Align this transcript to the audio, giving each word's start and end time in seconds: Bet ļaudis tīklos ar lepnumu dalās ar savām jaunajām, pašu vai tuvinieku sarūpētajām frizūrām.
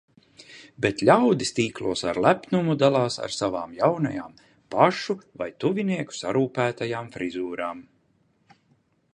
Bet 0.85 1.01
ļaudis 1.09 1.51
tīklos 1.57 2.01
ar 2.11 2.19
lepnumu 2.25 2.75
dalās 2.83 3.17
ar 3.27 3.35
savām 3.37 3.77
jaunajām, 3.81 4.33
pašu 4.77 5.19
vai 5.43 5.51
tuvinieku 5.65 6.19
sarūpētajām 6.23 7.17
frizūrām. 7.19 7.89